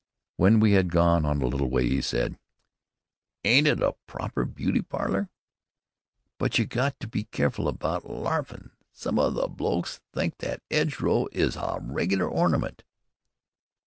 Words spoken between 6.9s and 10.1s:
to be careful about larfin'. Some o' the blokes